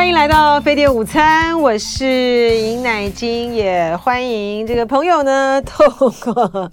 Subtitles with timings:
[0.00, 6.72] 欢迎来到飞碟午餐，我是尹乃金，也欢迎这个朋友呢透过。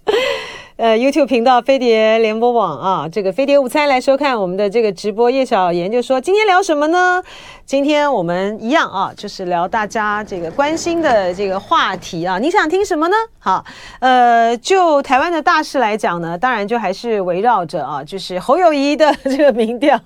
[0.77, 5.31] 呃，YouTube 频道飞碟联播网啊，这个飞碟午餐来收看我们的这个直播。
[5.31, 7.19] 叶小妍就说：“今天聊什么呢？
[7.65, 12.37] 今天我们一样啊，就是聊大家这个关心的这个话题啊。
[12.37, 13.15] 你想听什么呢？
[13.39, 13.65] 好，
[14.01, 19.99] 呃，就台湾的大事来讲呢，当然就还是围绕着啊，就是侯友谊的 这个民调，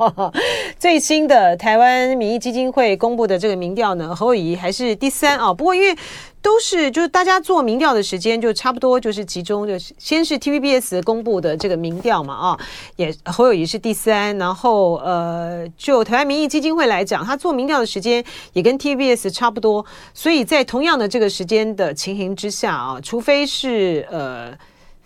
[0.80, 5.54] 最新的台湾民意基金会公布的这个民调呢，侯友谊还是第三啊。
[5.54, 5.94] 不过因为
[6.42, 12.60] 都是，就是大家做民调的时间就差不多，就是集中，就是先是 TVBS 公布的这个民调嘛，啊，
[12.96, 18.24] 也侯友宜是第三，然后呃，就台湾民意基金会来讲，他做民调的时间
[18.54, 24.58] 也跟 TVBS 差不多，所以在同样的这个时间的情形之下啊，除非是呃。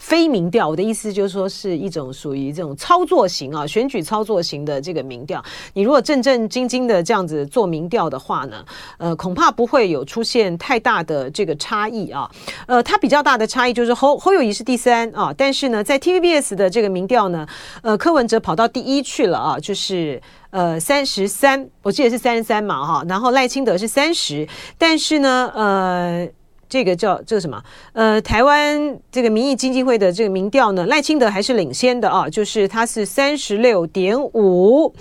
[0.06, 5.44] 非民调，我的意思就是说是一种属于这种操作型啊，选举操作型的这个民调。
[5.74, 8.64] 你如果正正经经的这样子做民调的话呢，
[9.00, 12.30] 呃，恐怕不会有出现太大的这个差异啊。
[12.68, 17.48] 呃，它比较大的差异就是侯侯友宜是第三啊，但是呢，在 TVBS 的这个民调呢，
[17.82, 24.48] 呃，柯文哲跑到第一去了啊，就是呃三十三，我记得是三十三嘛哈，然后赖清德是三十，
[24.78, 26.30] 但是呢，呃。
[26.68, 27.62] 这个叫这个什么？
[27.94, 34.94] 呃，台湾这个民意经济会的这个民调呢，赖清德还是领先的啊，就是他是三十六点五，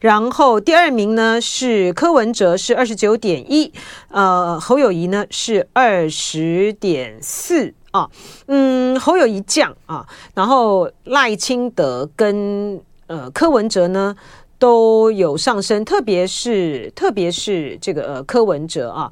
[0.00, 3.72] 然后第二名呢是柯文哲是二十九点一，
[4.08, 8.08] 呃，侯友宜呢是二十点四啊，
[8.46, 14.16] 嗯，侯友宜降啊，然后赖清德跟呃柯文哲呢。
[14.60, 19.10] 都有上升，特别是特别是这个呃柯文哲啊，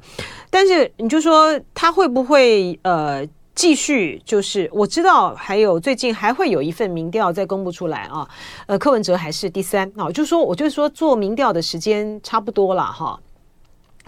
[0.49, 4.21] 但是你就说他会不会呃继续？
[4.23, 8.25] 就是我知道还有最近还会有一份民调在公布出来啊，
[8.67, 13.19] 呃柯文哲还是第三啊，就说我就说做民调的时间差不多了哈。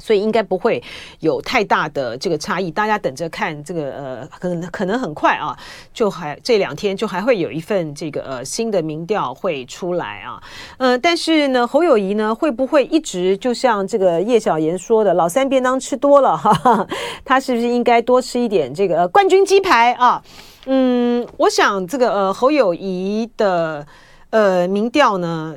[0.01, 0.81] 所以应该不会
[1.19, 5.55] 有太大的这个差异，大家等着看这个呃，可能可能很快啊，
[5.93, 10.41] 就还这两天就还会有一份这个呃新的民调会出来啊，
[10.77, 16.87] 呃，但是呢，侯友谊呢会不会一直就像这个叶小妍说的，老三便当吃多了哈哈，
[17.23, 20.23] 他是不是应该多吃一点这个冠军鸡排啊？
[20.65, 23.85] 嗯，我想这个呃侯友谊的
[24.31, 25.55] 呃民调呢，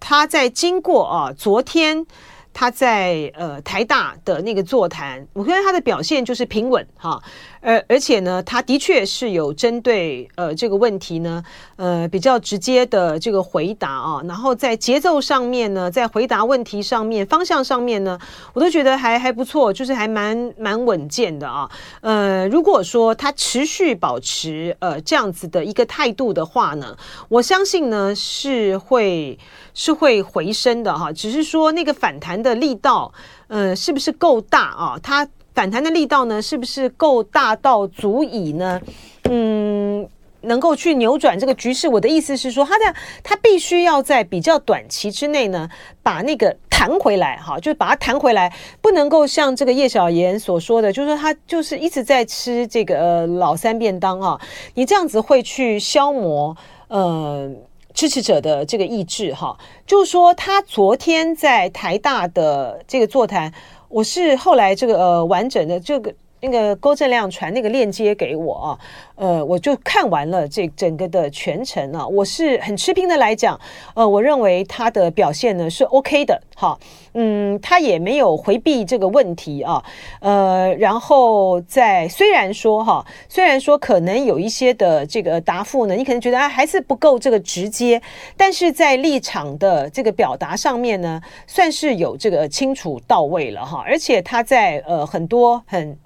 [0.00, 2.06] 他在经过啊昨天。
[2.54, 7.20] 他在呃台大的那个座谈，我觉得他的表现就是平稳哈，
[7.60, 11.42] 而而且呢，他的确是有针对呃这个问题呢，
[11.74, 18.18] 呃比较直接的这个回答啊，然后在节奏上面呢，在回答问题上面方向上面呢，
[18.52, 21.68] 我都觉得还还不错，就是还蛮蛮稳健的啊。
[22.02, 26.96] 呃，如果说他持续保持呃这样子的一个态度的话呢，
[27.28, 29.36] 我相信呢是会。
[29.74, 33.12] 是会回升的哈，只是说那个反弹的力道，
[33.48, 34.98] 呃，是不是够大啊？
[35.02, 38.80] 它反弹的力道呢，是不是够大到足以呢？
[39.24, 40.08] 嗯，
[40.42, 41.88] 能够去扭转这个局势？
[41.88, 45.68] 我的意思是说，它的它必须要在比较短期之内呢，
[46.04, 54.40] 把那个弹回来哈，就是把它弹回来，不能够像这个叶小妍所说的，就是说他就是一直在吃这个呃老三便当啊，
[54.74, 56.56] 你这样子会去消磨
[56.86, 57.50] 呃。
[57.94, 59.56] 支持者的这个意志，哈，
[59.86, 63.50] 就是说他昨天在台大的这个座谈，
[63.88, 66.14] 我是后来这个呃完整的这个。
[66.44, 68.78] 那个郭正亮传那个链接给我啊，
[69.16, 73.58] 呃，我就看完了这整个的全程啊，我是很持平的来讲，
[73.94, 76.78] 呃，我认为他的表现呢是 OK 的，哈，
[77.14, 79.82] 嗯，他也没有回避这个问题啊，
[80.20, 88.00] 呃，然后在虽然说哈，虽然说可能有一些的这个答复呢，你可能觉得啊还是不够这个直接，
[88.36, 95.96] 但是在立场的这个表达上面呢，算是有这个清楚到位了哈，而且他在呃很多很。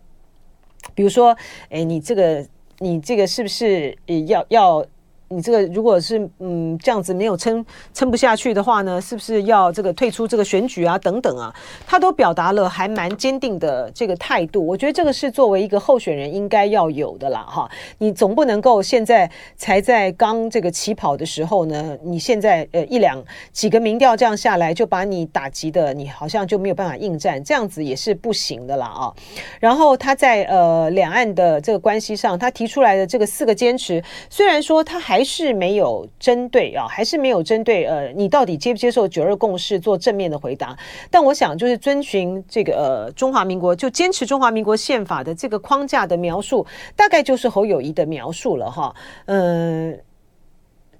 [0.98, 1.36] 比如说，
[1.70, 2.44] 哎，你这个，
[2.80, 4.84] 你这个是不是要要？
[5.30, 11.54] 你这个如果是嗯这样子没有撑撑不下去的话呢，是不是要这个退出这个选举啊等等啊？
[11.86, 14.66] 他都表达了还蛮坚定的这个态度。
[14.66, 17.70] 我觉得这个是作为一个候选人应该要有的啦哈。
[17.98, 23.22] 你总不能够现在才在刚这个起跑的时候呢，你现在呃一两
[23.52, 29.12] 几个民调这样下来就把你打击的，你好像就没有办法应战，这样子也是不行的啦啊。
[29.60, 35.17] 然后他在呃两岸的这个关系上，他提出来的这个四个坚持，虽然说他还。
[35.18, 40.78] 还是没有针对啊，还是没有针对呃，你到底接不接受九二共识做正面的回答？
[41.10, 48.94] 但我想就是遵循这个呃中华民国，就坚持中华民国宪法的这个框架的描述，大概就是侯友谊的描述了哈。
[49.24, 49.98] 嗯，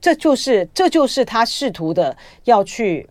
[0.00, 3.08] 这就是这就是他试图的要去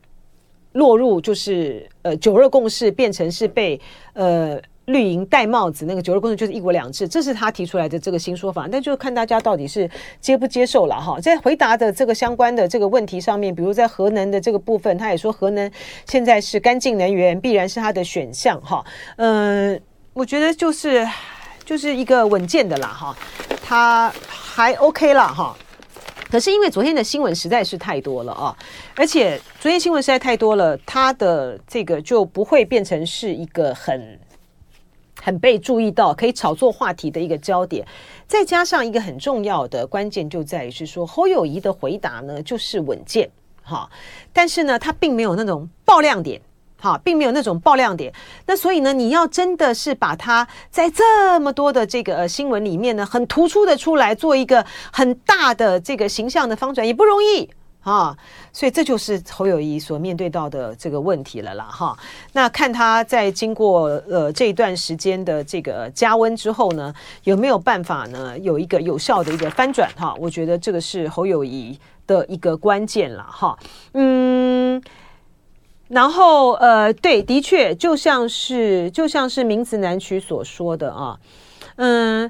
[0.74, 3.80] 落入就是呃九二共识变成是被
[4.12, 4.62] 呃。
[4.88, 9.90] 绿营戴帽子，那个九二共识就是一国两制，这是他提出来的这个新说法，但就看大家到底是
[10.22, 11.20] 接不接受了哈。
[11.20, 15.70] 在回答的这个相关的这个问题上面，比如在核能的这个部分，他也说核能
[16.06, 18.82] 现在是干净能源，必然是他的选项哈。
[19.18, 19.78] 嗯，
[20.14, 21.06] 我觉得就是
[21.66, 23.18] 就是一个稳健的啦哈，
[23.62, 25.54] 他还 OK 了哈。
[26.32, 28.58] 可是因为昨天的新闻实在是太多了啊，
[28.96, 34.18] 而且昨天新闻实在太多了，他的这个就不会变成是一个很。
[35.28, 37.86] 很被注意到，可以炒作话题的一个焦点，
[38.28, 43.30] 再加上一个很重要的关键，就在于是说侯友谊的回答呢，就是稳健
[43.62, 43.90] 哈，
[44.32, 46.40] 但是呢，他并没有那种爆亮点
[46.80, 48.14] 哈，并没有那种爆亮点。
[48.46, 57.50] 那所以呢，你要真的是把他在这么多的这个新闻里面呢，很突出的出来，做一个很大的这个形象的翻转，也不容易。
[57.88, 58.18] 啊，
[58.52, 61.98] 所以这就是侯友谊所面对到的这个问题了啦，哈。
[62.34, 66.94] 那看他在经过呃这一段时间的这个加温之后呢，
[67.24, 69.90] 有没有办法呢有一个有效的一个翻转？
[69.96, 73.58] 哈，我觉得这个是侯友谊的一个关键了，哈。
[73.94, 74.84] 嗯，
[75.88, 81.18] 然后呃，对，的确就像是就像是名词南曲所说的啊，
[81.78, 82.30] 嗯，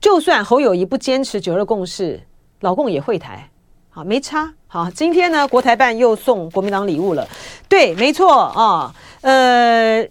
[0.00, 2.22] 就算侯友谊不坚持九二共识，
[2.60, 3.50] 老共也会台。
[3.90, 4.54] 好，没差。
[4.74, 7.28] 好，今天呢，国台办又送国民党礼物了。
[7.68, 8.92] 对，没错啊。
[9.20, 10.04] 呃，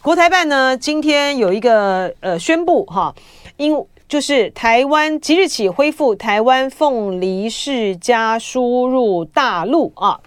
[0.00, 3.12] 国台办呢，今天有一个呃宣布哈，
[3.56, 10.20] 因就是台湾即日起恢复台湾凤梨世家输入大陆啊。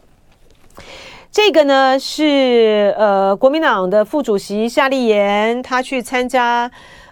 [1.31, 6.69] 这个呢是呃国民党的副主席夏立言，他去参加。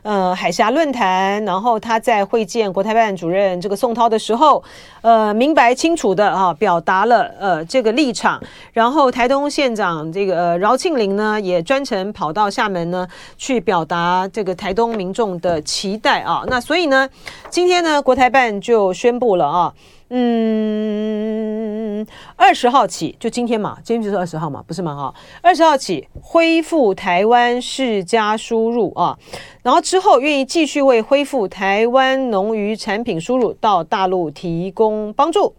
[0.07, 4.63] 呃，海峡论坛，然后他在会见国台办主任这个宋涛的时候，
[5.01, 8.41] 呃，明白清楚的啊，表达了呃这个立场。
[8.71, 13.05] 然后台东县长这个饶庆林呢，也专程跑到厦门呢
[13.37, 16.41] 去表达这个台东民众的期待啊。
[16.47, 17.09] 那所以呢，
[17.49, 19.73] 今天呢，国台办就宣布了啊。
[20.09, 22.05] 嗯，
[22.35, 24.95] 二十号起，就今天嘛，今天就是二十号嘛，不是吗？
[24.95, 29.19] 哈，二十号起恢复台湾世家输入啊，
[29.63, 35.53] 然后之后愿意继续为恢复台湾农渔产品输入到大陆提供帮助。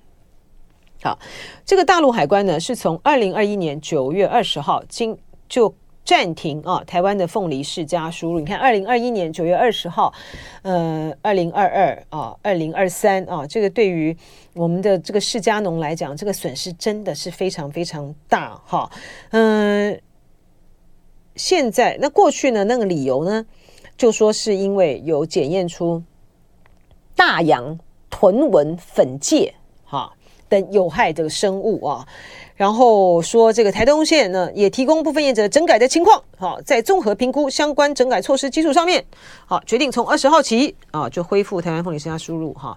[1.03, 1.19] 好，
[1.65, 5.19] 这个大陆海关呢，是从二零二一年九月二十号经
[5.49, 5.75] 就。
[6.09, 6.83] 暂停啊！
[6.87, 10.11] 台湾的凤梨世家输入，你看，二零二一年九月二十号，
[10.63, 14.17] 呃，二零二二啊，二零二三啊，这个对于
[14.55, 18.91] 我们的这个世家农来讲，这个损失真的是非常非常大哈。
[19.33, 20.01] 嗯、
[21.37, 23.45] 现在那过去呢，那个理由呢，
[23.99, 26.03] 就说是因为有检验出
[27.15, 27.79] 大洋
[28.09, 29.53] 豚纹粉介
[29.85, 30.11] 哈
[30.49, 32.09] 等有害的生物啊。
[32.59, 39.05] 然后说，这个台东县呢也提供部分业者整改的情况，好，在综合评估相关整改措施基础上面，
[39.47, 42.77] 好，决定从二十号起啊就恢复台湾凤梨世家输入哈，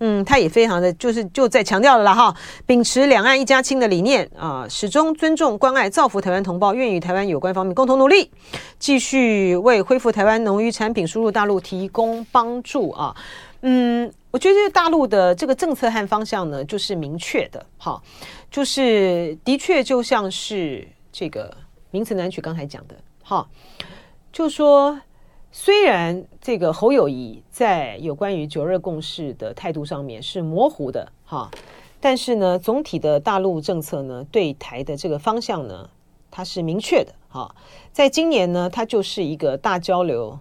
[0.00, 2.34] 嗯，他也非常的就是就在强调了啦哈，
[2.66, 8.32] 秉持两岸一家亲的理念啊，始终尊重关爱造福台湾同胞，愿与台湾有关方面共同努力，
[8.80, 13.14] 继续为恢复台湾农渔产品输入大陆提供帮助啊，
[13.60, 14.12] 嗯。
[14.32, 18.00] 我觉得大陆的这个政策和方向呢，就是明确的，哈，
[18.50, 21.56] 就是的确就像是这个
[21.90, 23.48] 名词南曲刚才讲的，哈，
[24.32, 25.00] 就说
[25.52, 31.50] 虽然这个侯友谊在有关于九二共识的态度上面是模糊的，哈，
[32.00, 35.90] 但是呢，总体的大陆政策呢，对台的这个方向呢，
[36.30, 37.54] 它是明确的，哈，
[37.92, 40.38] 在今年呢，它就是一个大交流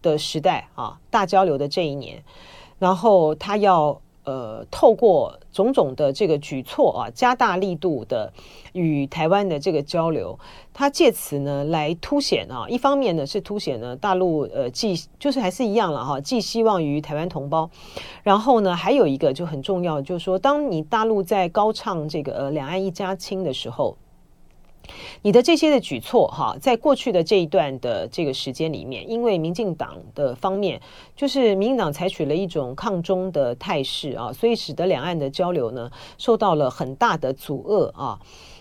[0.00, 2.22] 的时代，啊，大交流的这一年。
[2.78, 8.32] 然后他要呃透过种种的这个举措啊，加大力度的
[8.72, 10.38] 与台湾的这个交流，
[10.72, 17.70] 他借此呢来凸显啊，一方面呢是凸显呢大陆呃寄就是还是一样了哈，寄希望于台湾同胞，
[18.22, 23.96] 然后呢还有一个就很重要，就是说当你大陆在高唱这个呃两岸一家亲的时候。
[25.22, 30.80] 你的这些的举措，哈，在过去的这一段的这个时间里面，因为民进党的方面，
[31.14, 38.18] 就是民进党采取了一种抗中的态势啊，所以使得两岸的交流呢，受到了很大的阻遏啊，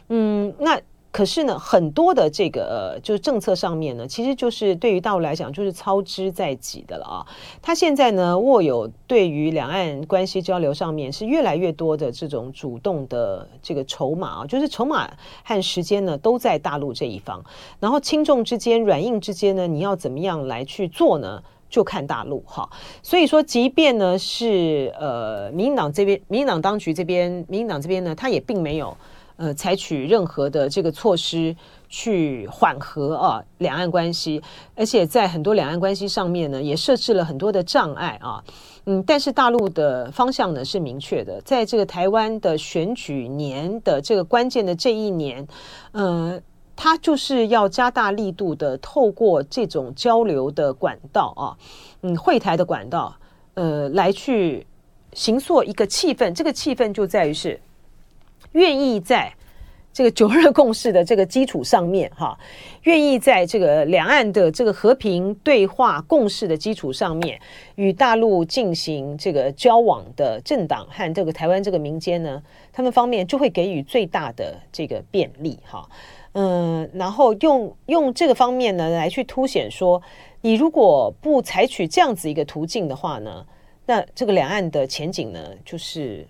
[0.09, 0.79] 嗯，那。
[1.11, 7.25] 可是呢，很多的这个呃，就是政策上面呢，其实就是对于大陆来讲，就是操之在己的了啊。
[7.61, 15.09] 他现在呢，握有对于两岸关系交流上面是越来越多的这种主动的这个筹码啊，就是筹码
[15.43, 17.43] 和时间呢都在大陆这一方。
[17.79, 21.41] 然后轻重之间、软硬之间呢，你要怎么样来去做呢？
[21.71, 22.69] 就看大陆哈。
[23.01, 28.95] 所以说，即便呢是呃，民进党这边，民进党当局这边，民进党这边呢，他也并没有。
[29.39, 31.55] 呃采取任何的这个措施
[31.87, 34.41] 去缓和啊两岸关系，
[34.75, 38.43] 而且在很多两岸关系上面呢，也设置了很多的障碍啊。
[38.85, 45.47] 嗯，但是大陆的方向呢是明确的，在这个台湾的选举年的这个关键的这一年，
[45.93, 46.39] 呃，
[46.75, 51.55] 他就是要加大力度的透过这种交流的管道啊，
[52.01, 53.15] 嗯，会台的管道，
[53.53, 54.65] 呃，来去
[55.13, 56.33] 形塑一个气氛。
[56.33, 57.59] 这个气氛就在于是
[58.51, 59.31] 愿意在。
[59.91, 62.37] 这个九二共识的这个基础上面，哈，
[62.83, 67.37] 愿意在这个两岸的这个和平对话共识的基础上面，
[67.75, 72.41] 与大陆进行这个交往的政党和这个台湾这个民间呢，
[72.71, 75.89] 他们方面就会给予最大的这个便利，哈，
[76.33, 80.01] 嗯，然后用用这个方面呢来去凸显说，
[80.39, 83.45] 你如果不采取这样子一个途径的话呢，
[83.87, 86.25] 那这个两岸的前景呢，就是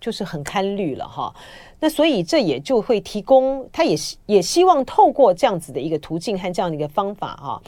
[0.00, 1.34] 就是很堪虑了，哈。
[1.78, 7.60] 那所以这也就会提供，他也也希望透过这样子的一个途径和这样的一个方法啊，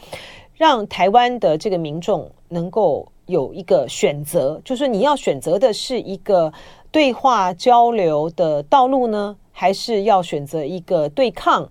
[0.55, 6.53] 让台湾的这个民众能够有一个选择，就是你要选择的是一个
[6.91, 11.67] 对话交流的道路呢，还是要选择一个对抗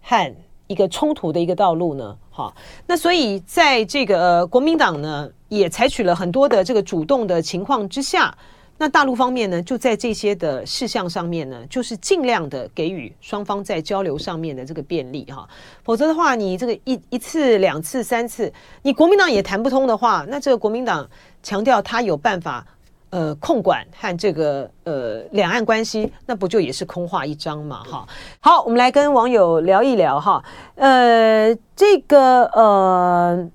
[0.00, 0.34] 和
[0.66, 2.16] 一个冲突的一个道路呢？
[2.30, 2.54] 好，
[2.86, 8.34] 那所以在这个国民党呢，也采取了很多的这个主动的情况之下。
[8.82, 15.48] 那大陆方面呢，就在这些的事项上面呢，就是尽量的给予双方在交流上面的这个便利哈，
[15.84, 21.08] 否则的话，你这个一一次、两次、三次，你国民党也谈不通的话，那这个国民党
[21.44, 22.66] 强调他有办法
[23.10, 28.04] 呃控管和这个呃两岸关系，那不就也是空话一张嘛哈？
[28.40, 30.42] 好，我们来跟网友聊一聊哈，
[30.74, 33.48] 呃，这个呃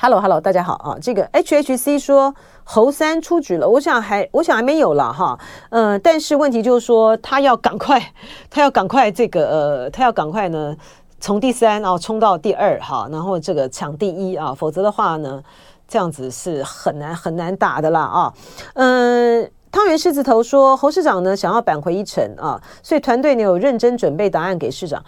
[0.00, 2.34] ，Hello Hello，大家好啊，这个 HHC 说。
[2.64, 5.38] 侯三出局了，我想还我想还没有了哈，
[5.70, 8.00] 嗯、但是问题就是说他要赶快，
[8.48, 10.74] 他要赶快这个呃，他要赶快呢
[11.20, 15.42] 从第三啊冲到第二哈，然后这个抢第一啊，否则的话呢，
[15.86, 18.32] 这样子是很难很难打的啦啊，
[18.74, 25.04] 嗯、汤圆狮子头说侯市长呢想要扳回一城啊，所以团队呢有认真准备答案给市长。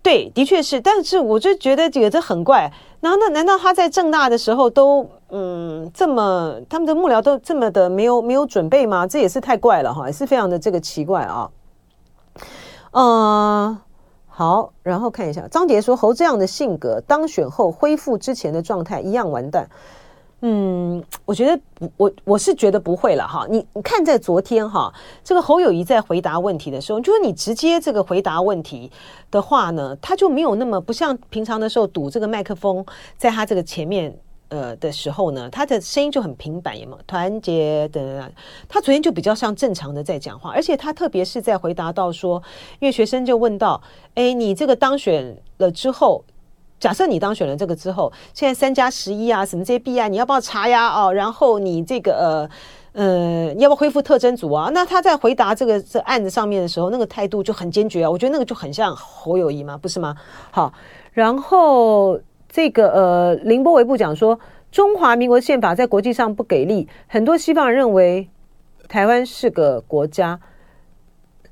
[0.00, 2.72] 对，的确是，但是我就觉得这个很怪。
[3.00, 9.06] 然后那难道他在正大的时候都嗯这么他们的幕僚都这么的没有没有准备吗？
[9.06, 11.50] 这也是太怪了哈，也是非常的这个奇怪啊。
[12.92, 13.78] 嗯、
[14.26, 19.68] 好，然后看一下张杰说侯这样的性格当选后恢复之前的状态一样完蛋。
[20.40, 23.44] 嗯，我觉得不，我我是觉得不会了哈。
[23.50, 24.92] 你你看，在昨天哈，
[25.24, 28.88] 这个侯友谊在回答问题的时候，就是你直接这个回答问题
[29.32, 34.16] 的话呢，他就没有那么不像平常的时候堵这个麦克风，在他这个前面
[34.48, 38.32] 呃的时候呢，他的声音就很平板，有没有团结等等。
[38.68, 42.42] 他昨天就比较像正常的在讲话，而且他特别是在回答到说，
[42.80, 43.80] 因为学生就问到，
[44.14, 46.24] 哎，你这个当选了之后。
[46.80, 50.86] 假设你当选了这个之后，现在三加十一啊，什么这些弊案，你要不要查呀？
[50.86, 52.48] 哦，然后你这个
[52.94, 54.70] 呃呃，要不要恢复特征组啊？
[54.72, 58.08] 那他在回答这个这案子上面的时候，那个态度就很坚决啊。
[58.08, 60.14] 我觉得那个就很像侯友谊嘛，不是吗？
[60.52, 60.72] 好，
[61.10, 62.16] 然后
[62.48, 64.38] 这个呃，凌波维部讲说，
[64.70, 68.28] 中华民国宪法在国际上不给力，很多西方人认为
[68.88, 70.40] 台湾是个国家。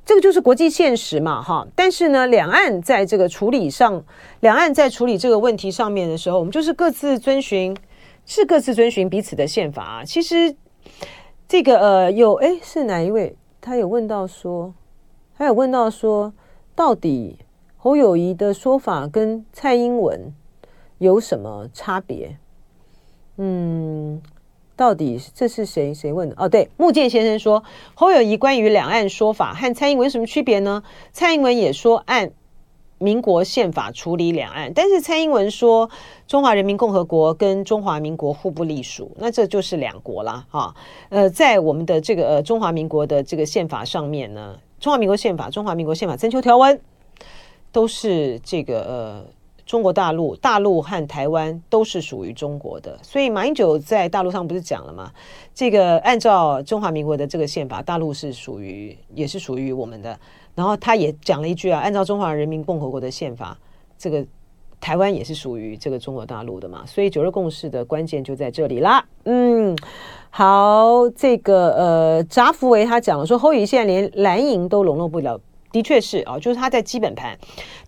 [0.04, 1.66] 这个就是国际现实嘛，哈。
[1.74, 4.04] 但是呢，两岸在这个处理上，
[4.38, 7.76] 两岸在处理这个问题上面的时候，我们就是各自遵循，
[8.24, 10.04] 是各自遵循彼此的宪法啊。
[10.04, 10.54] 其实
[11.48, 13.36] 这个呃，有哎，是哪一位？
[13.60, 14.72] 他有问到说，
[15.36, 16.32] 他有问到说，
[16.76, 17.40] 到底
[17.76, 20.32] 侯友宜的说法跟蔡英文
[20.98, 22.36] 有什么差别？
[23.36, 24.20] 嗯。
[24.78, 26.34] 到底这是谁谁问的？
[26.36, 30.82] 哦，对，木剑先生说侯友宜关于两岸说法和蔡英文有什么区别呢？
[31.12, 32.30] 蔡英文也说按
[32.98, 35.88] 民国宪法处理两岸，但是蔡英文说
[36.28, 40.44] 中华人民共和国跟中华民国互不隶属，那这就是两国啦。
[40.50, 40.74] 哈。
[41.08, 46.78] 呃，在我们的这个呃中华民国的这个宪法上面呢，中华民国宪法、中华民国宪法征求条文
[47.72, 49.35] 都是这个呃。
[49.66, 55.11] 中国大陆、大陆和台湾都是属于中国的，所以马英九在大陆上不是讲了吗？
[55.52, 60.16] 这个按照中华民国的这个宪法，大陆是属于也是属于我们的。
[60.54, 63.58] 然后他也讲了一句啊，按照中华人民共和国的宪法，
[63.99, 64.25] 这个
[64.80, 66.85] 台湾也是属于这个中国大陆的嘛。
[66.87, 69.04] 所以九二共识的关键就在这里啦。
[69.25, 69.76] 嗯，
[70.30, 75.40] 好，这个呃，扎福维他讲了说，侯友宜现在连蓝营都笼络不了。
[75.73, 77.38] 的确是啊，就是他在基本盘，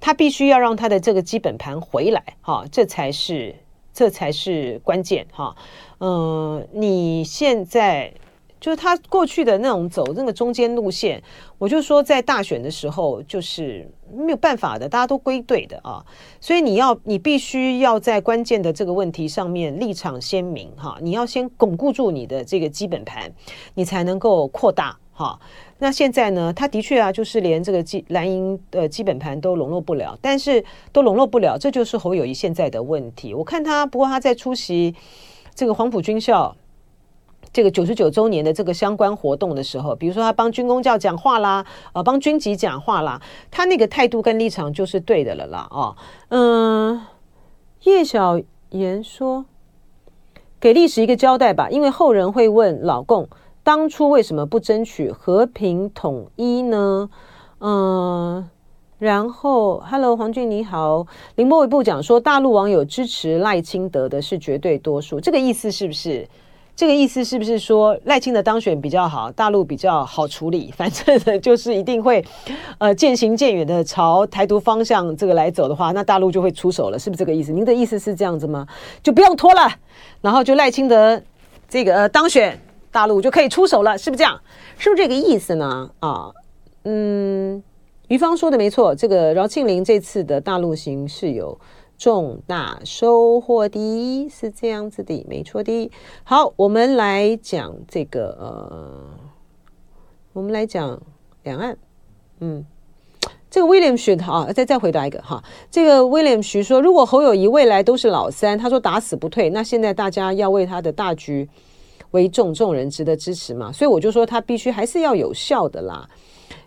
[0.01, 3.55] 他必须要让他的这个基本盘回来，哈，这才是
[3.93, 5.57] 这才是关键，哈，
[6.01, 8.13] 嗯，你现在
[8.61, 11.23] 就是他过去的那种走那个中间路线，
[11.59, 16.05] 我就说在大选的时候就是没有办法的，大家都归队的啊，
[16.41, 23.33] 所以你要你必须要在关键的这个问题上面立场鲜明哈，你要先巩固住你的这个基本盘，
[23.75, 25.39] 你才能够扩大哈。
[25.79, 33.35] 那现在呢，他的确啊，就是连这个基蓝营的基本盘都笼络不了，但是都笼络不了，这就是侯友谊现在的问题。
[33.35, 34.95] 我看他，不过他在出席
[35.55, 36.55] 这个黄埔军校。
[37.51, 45.97] 这个九十九周年的这个相关活动的时候，比如说他帮军公教讲话啦，呃，帮军籍讲话啦，他那个态度跟立场就是对的了啦，哦，
[46.29, 47.01] 嗯，
[47.85, 48.39] 叶小
[48.71, 49.47] 妍说，
[50.61, 53.27] 给历史一个交代吧，因为后人会问老共
[53.69, 57.11] 当初为什么不争取和平统一呢？
[57.61, 58.49] 嗯，
[58.99, 66.27] 然后，Hello，黄俊你好，林波微部讲说，大陆网友支持赖清德的是绝对多数，这个意思是不是？
[66.75, 70.73] 这个意思是不是说赖清德当选比较好，大陆比较好处理？
[70.75, 72.25] 反正，就是一定会，
[72.79, 77.53] 呃，渐行渐远的朝台独方向这个来走的话，那大陆就会出手了，是不是这个意思？
[77.53, 78.67] 您的意思是这样子吗？
[79.03, 79.71] 就不用拖了，
[80.23, 81.21] 然后就赖清德
[81.69, 82.59] 这个呃当选，
[82.91, 84.41] 大陆就可以出手了，是不是这样？
[84.77, 85.91] 是不是这个意思呢？
[86.01, 86.33] 啊，
[86.85, 87.63] 嗯，
[88.09, 91.59] 于芳说的没错，这个饶庆林这次的大陆行是有。
[91.99, 95.91] 重大收获的，是这样子的，没错的。
[96.23, 99.03] 好，我们来讲这个呃，
[100.33, 101.03] 我们来讲
[101.43, 101.77] 两岸。
[102.39, 102.65] 嗯，
[103.51, 105.43] 这个 William 徐啊，再再回答一个哈。
[105.73, 111.49] 这个 William 徐说，如果侯友谊未来都是老三，他说打死不退，那现在大家要为他的大局
[112.13, 113.73] 为重，众人值得支持嘛。
[113.73, 116.09] 所以我就说他必须还是要有效的啦，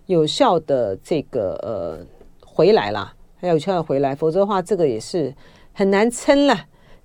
[0.05, 2.05] 有效的这个呃
[2.45, 3.13] 回来啦。
[3.38, 5.33] 还有需要回来，否则的话，这个也是
[5.74, 6.55] 很难撑了，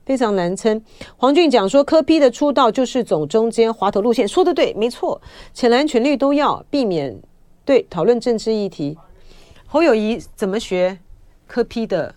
[0.05, 0.79] 非常难撑。
[1.17, 5.19] 黄俊讲说，柯 P 的出道就是走中间滑头路线，说的对，没错，
[5.55, 7.19] 浅蓝浅绿都要避免
[7.65, 8.99] 对讨论政治议题。
[9.67, 10.99] 侯友宜怎么学
[11.47, 12.15] 柯 P 的？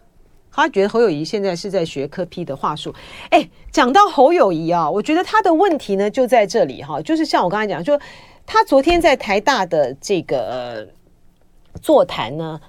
[0.51, 2.93] 他觉得侯友谊现在是在学科批的话术。
[3.29, 7.99] 哎，讲到侯友谊啊，我觉得他的问题呢就在这里哈，就是像我刚才讲，就
[8.45, 10.87] 他昨天在台大的这个、
[11.81, 12.59] 座谈呢。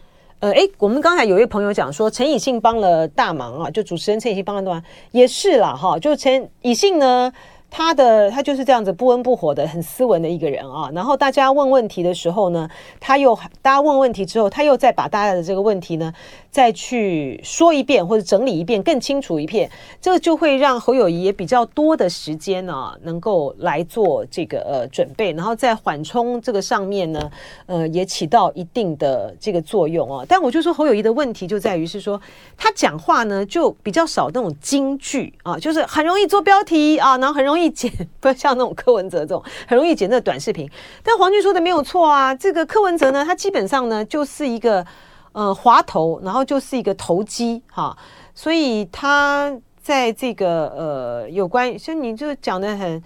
[0.40, 7.32] 呃，诶，我们刚才有一位朋友讲说，陈以信帮了大忙啊，就主持人陈以信帮了大忙，也是啦，哈，就陈以信呢。
[7.70, 16.12] 他的他就是这样子不温不火的很斯文的一个人啊，然后大家问问题的时候呢，他又大家问问题之后，他又再把大家的这个问题呢
[16.50, 27.30] 再去说一遍或者整理一遍更清楚一遍，这个就会让侯友谊也比较多的时间呢、啊，能够来做这个呃准备，然后在缓冲这个上面呢，
[27.66, 30.24] 呃也起到一定的这个作用啊。
[30.28, 32.20] 但我就说侯友谊的问题就在于是说
[32.56, 37.59] 他讲话呢就比较少那种金句啊，就是很容易做标题啊，然后很容易。
[37.60, 40.70] 易剪，不像那种柯文哲这种很容易剪那短视频。
[41.02, 44.84] 但黄俊说的没有错啊，这个柯文哲呢，他基本上呢就是一个
[45.32, 47.96] 呃滑头，然后就是一个投机哈，
[48.34, 53.02] 所以他在这个呃有关像你就讲的很，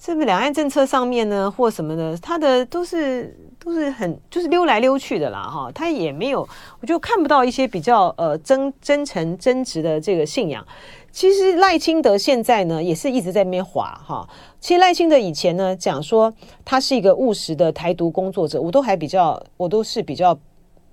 [0.00, 6.46] 是不是两岸政策上面呢或什么的，他的都是都是很就是溜来溜去的啦哈，他也没有，
[6.80, 10.64] 我就看不到一些比较呃真真诚真挚的这个信仰。
[11.10, 14.28] 其实赖清德现在呢，也是一直在那边滑哈。
[14.60, 16.32] 其实赖清德以前呢，讲说
[16.64, 20.36] 他是一个务实的台独工作者，我都还比较，我都是比较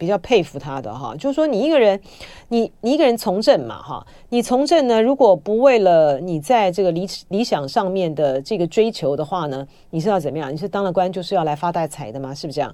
[0.02, 1.16] 比较佩服他的哈。
[1.16, 2.02] 就是说，你一个人，
[2.48, 10.52] 你你一个人从政嘛哈，你从政呢，如果不为了你在这个理理想上面的这个追求的话呢，你是要怎么样？
[10.52, 12.34] 你是当了官就是要来发大财的吗？
[12.34, 12.74] 是不是这样？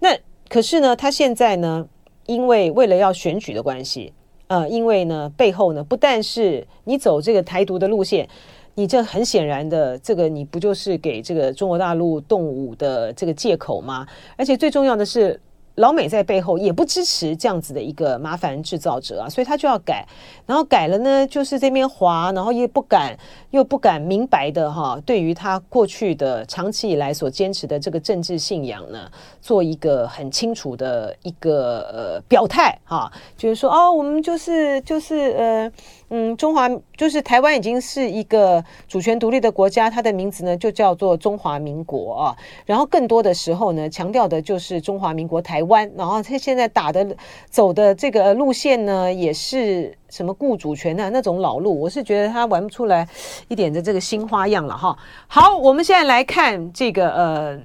[0.00, 0.08] 那
[0.48, 1.86] 可是呢，他现在呢，
[2.26, 4.12] 因为为了要选举的关系。
[4.48, 8.28] 呃，因为呢，背后呢，不但是你走这个台独的路线，
[8.74, 14.06] 你这很显然的，这个你不就是给这个中国大陆动武的这个借口吗？
[14.36, 15.40] 而且最重要的是。
[15.76, 20.06] 老美在背后也不支持这样子的一个麻烦制造者啊，所以他就要改，
[20.46, 23.16] 然后改了呢，就是这边滑，然后又不敢
[23.50, 29.10] 又不敢明白的哈，对于他过去的长期以来所坚持的这个政治信仰呢，
[29.40, 35.72] 做一个很清楚的一个呃表态哈，就是说哦，我们就是就是呃。
[36.10, 42.36] 嗯，中华就是台湾已经是一个主权独立的国家，它的名字呢就叫做中华民国啊。
[42.66, 45.90] 然后更多的时候呢，强调的就是中华民国台湾。
[45.96, 47.16] 然后他现在打的
[47.48, 51.80] 走的这个路线呢，也是什么顾主权啊那种老路。
[51.80, 53.08] 我是觉得他玩不出来
[53.48, 54.96] 一点的这个新花样了哈。
[55.26, 57.58] 好，我们现在来看这个呃，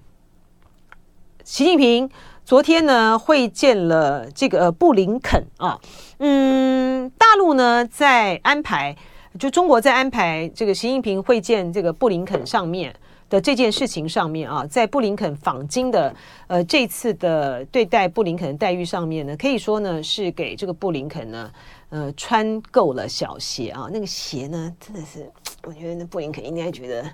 [1.50, 2.08] 习近平。
[2.46, 5.80] 昨天呢，会见了这个布林肯啊，
[6.20, 8.96] 嗯，大陆呢在安排，
[9.40, 12.96] 就中国在安排这个习近平会见这个布林肯上面，
[13.32, 21.52] 的这件事情上面啊，在布林肯访京的呃这次的对待布林肯的待遇上面呢，可以说呢是给这个布林肯呢
[21.90, 25.28] 呃穿够了小鞋啊，那个鞋呢真的是，
[25.64, 27.10] 我觉得那布林肯应该觉得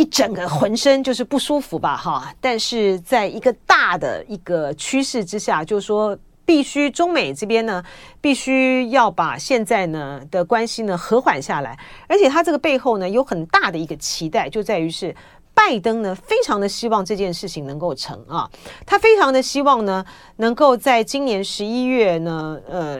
[0.00, 6.18] 一整个浑身就是不舒服吧哈，但是在一个大的一个趋势之下，就是说。
[6.46, 7.80] 必须中美这边呢，
[8.20, 15.14] 必须要把现在呢的关系呢和缓下来，而且他这个背后呢有很大的一个期待，就在于是
[15.54, 18.50] 拜登呢非常的希望这件事情能够成啊，
[18.84, 20.04] 他非常的希望呢
[20.38, 22.98] 能够在今年十一月呢，呃，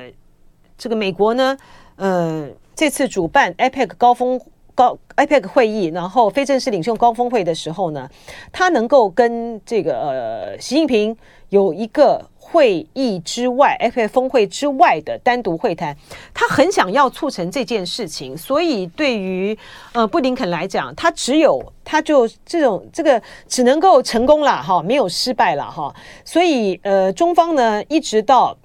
[0.78, 1.58] 这个美国呢，
[1.96, 4.40] 呃，这次主办 APEC 高峰
[4.80, 8.08] 高 APEC 会议，然后非正式领袖高峰会的时候呢，
[8.50, 11.14] 他能够跟这个呃习近平
[11.50, 12.24] 有一个。
[12.52, 15.96] 会议之外，APEC 峰会之外的单独会谈，
[16.34, 19.56] 他很想要促成这件事情，所以对于
[19.92, 28.56] 呃布林肯来讲，他只有他就这种这个只能够成功了哈，没有失败了哈，所以呃中方呢一直到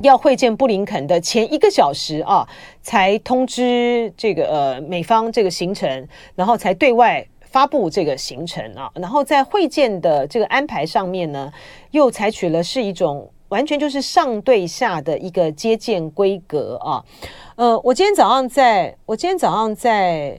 [0.00, 2.48] 要会见布林肯的前一个小时啊，
[2.82, 7.26] 才通知这个呃美方这个行程，然后才对外。
[7.54, 11.52] 发布这个行程啊，然后在会见的这个安排上面呢，
[11.92, 17.04] 又采取了是一种完全就是上对下的一个接见规格啊。
[17.54, 20.36] 呃，我今天早上在我今天早上在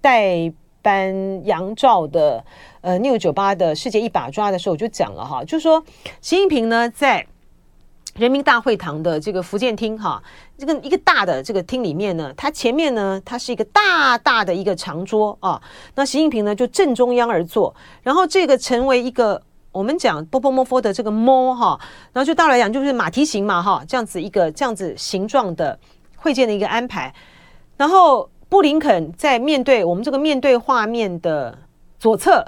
[0.00, 2.44] 代班杨照的
[2.80, 5.84] 呃 New 酒吧的世界一把抓的时候，我就讲了哈，就说
[6.20, 7.26] 习近平呢在。
[8.16, 10.22] 人民大会堂的这个福建厅，哈，
[10.58, 15.60] 这个一个大的这个厅里面呢，它前面呢，它是一个大大的一个长桌啊。
[15.94, 21.78] 那习近平呢就正中央而坐，然后这个成为一个我们讲波波摩佛的这个摩哈，
[22.12, 25.78] 然后就大来讲就是马蹄形嘛哈，这样子一个这样子形状的
[26.16, 27.14] 会见的一个安排。
[27.76, 31.56] 然后布林肯在面对我们这个面对画面的
[31.98, 32.44] 左侧。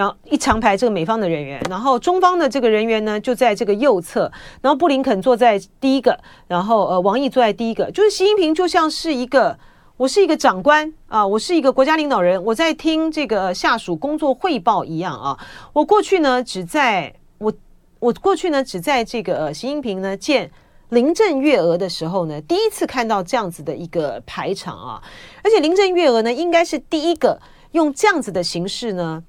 [0.00, 4.32] 然后一长排这个美方的人员，然后中方的这个人员呢就在这个右侧，
[4.62, 9.58] 然后布林肯坐在第一个，然后呃王毅坐在第一个，就是习近平就像是一个
[9.98, 15.38] 我是一个长官啊，我是一个国家领导人，我在听这个下属工作汇报一样啊。
[15.74, 17.52] 我过去呢只在我
[17.98, 20.50] 我过去呢只在这个习近平呢见
[20.88, 25.02] 林郑月娥的时候呢，第一次看到这样子的一个排场啊，
[25.44, 27.38] 而且林郑月娥呢应该是第一个
[27.72, 29.22] 用这样子的形式呢。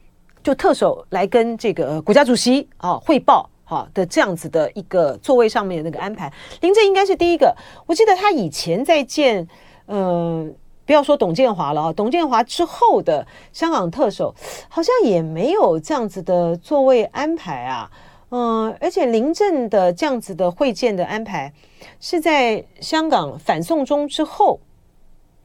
[0.44, 7.56] 就特首来跟这个国家主席啊汇报哈的这样子的一个座位上面的那个安排，林郑应该是第一个。
[7.86, 9.48] 我记得他以前在见，
[9.88, 10.54] 嗯、
[10.86, 14.34] 不要说董建华了啊，董建华之后的香港特首
[14.68, 17.92] 好像也没有这样子的座位安排啊，
[18.30, 21.54] 嗯、而且林郑的这样子的会见的安排
[22.00, 24.60] 是在香港反送中之后。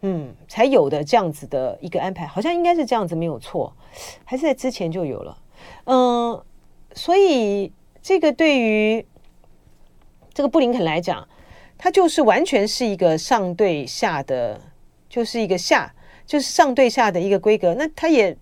[0.02, 3.72] 嗯，才有的这样子的一个安排，好像应该是这样子，没有错，
[4.24, 5.38] 还是在之前就有了。
[5.84, 6.42] 嗯，
[6.94, 9.04] 所以这个对于
[10.32, 11.26] 这个布林肯来讲，
[11.76, 14.60] 他就是完全是一个上对下的，
[15.08, 15.92] 就是一个下，
[16.26, 17.74] 就是上对下的一个规格。
[17.74, 18.36] 那他也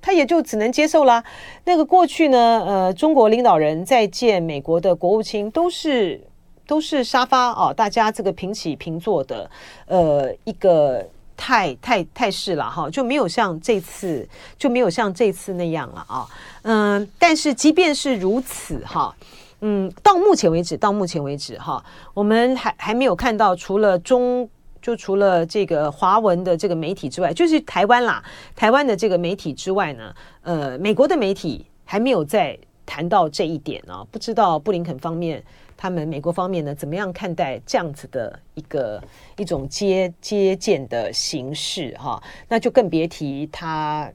[0.00, 1.22] 他也就只能接受啦。
[1.64, 6.24] 那个过去呢，呃，中国领导人在见美国的国务卿都是。
[6.68, 9.50] 都是沙发啊，大家这个平起平坐的，
[9.86, 11.02] 呃，一个
[11.38, 16.26] 太太太是了哈，就没有像这次就没有像这次那样了啊，
[16.62, 19.14] 嗯，但是即便是如此哈，
[19.60, 24.46] 嗯，到目前为止，到目前为止哈，我们还还没有看到除了中
[24.82, 28.20] 就除了这个华文的这个媒体之外，就是台湾啦，
[28.56, 35.42] 台湾的这个媒体之外呢，呃，美国的媒体还没有在谈到这一点呢，不知道布林肯方面。
[35.80, 39.00] 他们美国方面呢，怎么样看待这样子的一个
[39.36, 42.20] 一种接接见的形式哈？
[42.48, 44.12] 那就更别提他，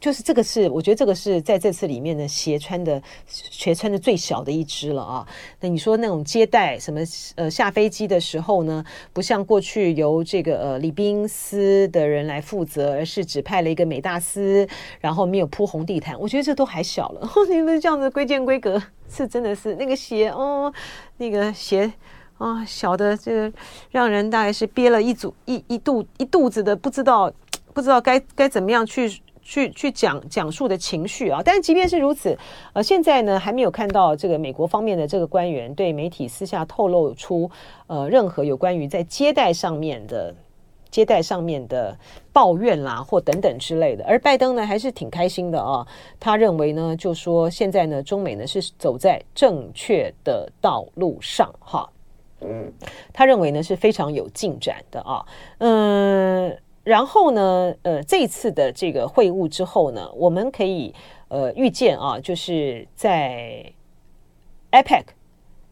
[0.00, 5.28] 就是这个是我觉得这个是在这次里面呢鞋穿的鞋穿的最小的一只了啊。
[5.60, 7.00] 那你说那种接待什么
[7.36, 8.82] 呃下飞机的时候呢，
[9.12, 14.66] 不像过去由这个呃礼宾司的人来负责，而是只派了一个美大司，
[15.00, 17.30] 然后没有铺红地毯，我觉得这都还小了。
[17.50, 18.82] 你们这样子规建规格。
[19.12, 20.72] 是真的是那个鞋哦，
[21.16, 21.92] 那个鞋
[22.38, 23.52] 啊，小的这个
[23.90, 27.28] 让人大概是憋了一组一一肚一肚子的不知道
[27.74, 31.40] 不知道该该怎么样去去去讲讲述的情绪啊。
[31.44, 32.36] 但是即便是如此，
[32.72, 37.50] 呃，现在呢还没有看到这个美国方面的这个官员对媒体私下透露出
[37.86, 40.34] 呃任何有关于在接待上面的。
[40.90, 41.96] 接待上面的
[42.32, 45.86] 抱怨啦，或等等之类的，而拜登呢还是挺开心的啊。
[46.18, 51.88] 他认为呢，就说现在呢，中美呢是走在正确的道路上哈。
[52.40, 52.72] 嗯，
[53.12, 55.24] 他认为呢是非常有进展的啊。
[55.58, 60.94] 嗯，然后呢，呃，这一次的这个会晤之后呢，我们可以
[61.28, 63.72] 呃预见啊，就是在
[64.72, 65.04] APEC，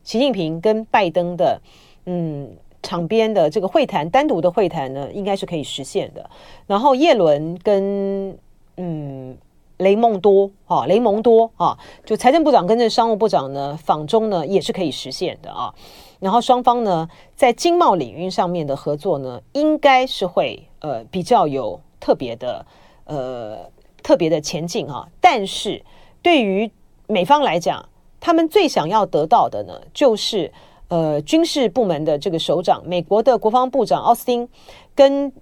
[0.02, 1.60] 习近平跟拜登的
[2.04, 6.28] 嗯场边的这个会谈，单独的会谈呢，应该是可以实现的。
[6.66, 8.38] 然后叶伦跟
[8.76, 9.36] 嗯
[9.78, 15.74] 雷蒙多啊，雷蒙多啊，就财政部长跟这商务部长呢访中呢，也是可以实现的啊。
[16.20, 22.64] 然后双方呢，在经贸领域上面的合作呢，应该是会呃比较有特别的
[23.04, 23.58] 呃
[24.02, 25.08] 特别的前进哈。
[25.20, 25.82] 但是
[26.22, 26.70] 对于
[27.06, 27.88] 美方来讲，
[28.20, 30.52] 他们最想要得到的呢，就是
[30.88, 34.48] 呃军事部门的这个首长，美国的国防部长奥斯汀
[34.94, 35.32] 跟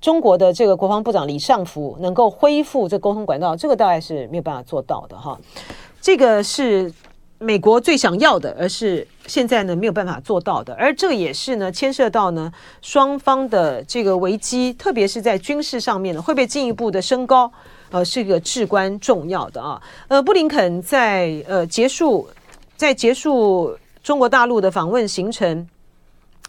[0.00, 5.38] 中国的这个国防部长李尚福能够恢复这沟通管道，这个大概是没有办法做到的哈。
[6.00, 6.92] 这个是。
[7.38, 17.52] 美国最想要的，而是现在呢没有办法做到的，而这也是呢牵涉到呢双方的这个危机，特别是在军事上面呢会被进一步的升高，
[17.90, 19.80] 呃，是一个至关重要的啊。
[20.08, 22.26] 呃，布林肯在呃结束
[22.76, 25.68] 在结束中国大陆的访问行程。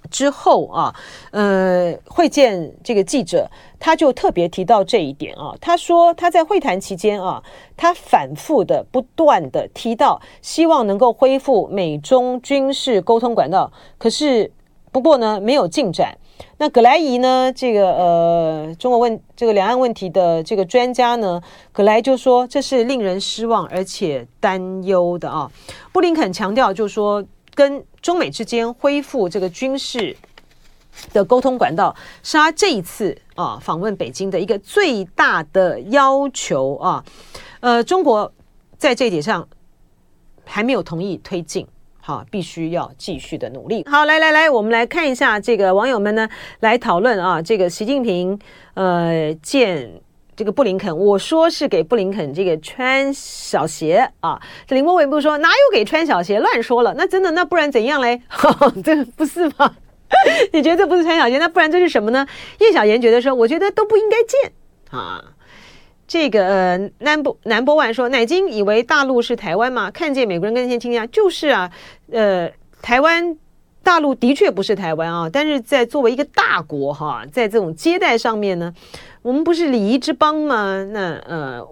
[0.09, 0.95] 之后啊，
[1.31, 5.55] 呃，会见这个记者，他就特别提到这一点啊。
[5.61, 7.43] 他说他在会谈期间啊，
[7.75, 13.71] 他反复的、不断的提到，希望能够恢复美中军事沟通管道。
[13.97, 14.51] 可是，
[14.91, 16.17] 不过呢，没有进展。
[16.59, 21.41] 那葛莱仪呢，这个呃，中国问这个两岸问题的这个专家呢，
[21.71, 25.51] 葛莱就说这是令人失望而且担忧的啊。
[25.91, 27.23] 布林肯强调就说。
[27.57, 30.15] 跟中美之间恢复这个军事
[31.11, 37.03] 的沟通管道，是他这一次啊访问北京的一个最大的要求啊。
[37.61, 38.31] 呃，中国
[38.77, 39.49] 在这一点上
[40.45, 41.65] 还没有同意推进，
[41.99, 43.83] 好，必须要继续的努力。
[43.89, 48.39] 好，来来来，我们来看一下这个网友们呢来讨论啊，这个习近平
[48.75, 49.99] 呃见。
[50.37, 54.39] 这个布林肯，我说是给布林肯这个穿小鞋啊。
[54.67, 56.93] 这林波伟不说哪有给穿小鞋，乱说了。
[56.95, 58.21] 那真的，那不然怎样嘞？
[58.85, 59.75] 这不是吗？
[60.53, 61.39] 你觉得这不是穿小鞋？
[61.39, 62.25] 那不然这是什么呢？
[62.59, 64.51] 叶小妍觉得说，我觉得都不应该见
[64.91, 65.23] 啊。
[66.07, 69.89] 这个呃，number number one 说，乃金以为大陆是台湾吗？
[69.89, 71.69] 看见美国人跟那些亲家，就是啊。
[72.11, 72.49] 呃，
[72.81, 73.35] 台湾
[73.87, 78.73] 大陆的确不是台湾啊，但是在作为一个大国哈，在这种接待上面呢。
[79.21, 80.83] 我们不是礼仪之邦吗？
[80.91, 81.65] 那呃，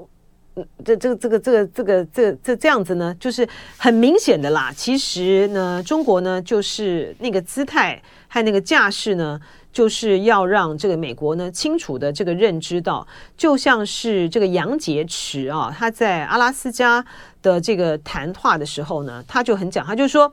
[0.85, 4.71] 这这个这个这个这个这这这样子呢，就是很明显的啦。
[4.73, 9.37] 其实呢，中国呢就是那个姿态和那个架势呢，
[9.73, 17.03] 就是要让这个美国呢清楚的这个认知到，就像是这个杨洁篪啊，他在阿拉斯加
[17.41, 20.31] 的这个谈话的时候呢，他就很讲，他就说。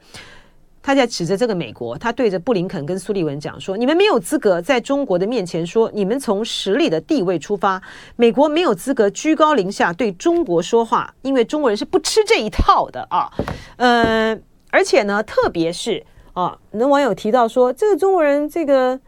[0.83, 7.81] 他在指着这个美国，他对着布林肯跟苏利文讲说：“你们没有资格在中国的面前说你们从实力的地位出发，
[8.17, 13.31] 美国没有资格居高临下对中国说话，因为中国人是不吃这一套的啊。”
[13.79, 14.37] 呃，
[14.71, 18.99] 而且呢，特别是啊，那网友提到说，这个中国人，这个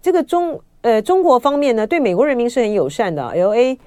[0.00, 3.22] 这个中呃中国方面呢，对美国人民是很友善的。
[3.28, 3.78] L.A.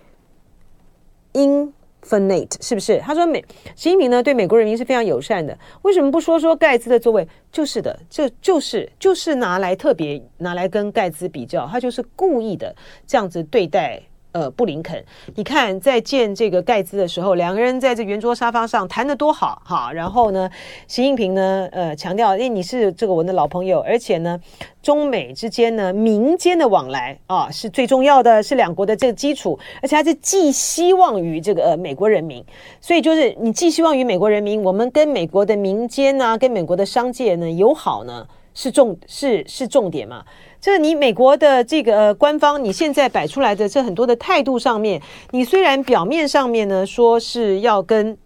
[1.34, 1.74] 英。
[2.04, 3.00] Finate 是不是？
[3.00, 3.44] 他说美
[3.76, 7.28] 习近平呢对美国人民是非常友善的，为什么不说说盖茨的座位？
[7.52, 14.02] 就是的，这就是就是拿来特别拿来跟盖茨比较，他就是故意的这样子对待。
[14.32, 15.04] 呃，布林肯，
[15.36, 19.92] 你看在见这个盖茨的时候，两个人在这圆桌沙发上谈得多好哈。
[19.92, 20.48] 然后呢，
[20.88, 24.40] 习近平呢，呃，强调，因为你是这个我的老朋友，而且呢，
[24.84, 32.46] 中美之间呢，民间的往来啊是最重要的，是两国的这个基础，而且还是寄希望于这个呃美国人民。
[32.80, 38.28] 所以就是你寄希望于美国人民，我们跟美国的民间呢、啊，跟美国的商界呢友好呢，
[38.60, 40.22] 是重是是重点嘛。
[40.60, 48.18] 这你美国的这个呃官方，你现在摆出来的这很多的态度上面，你虽然表面上面呢说是要跟